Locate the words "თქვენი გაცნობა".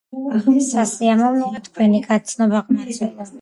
1.67-2.65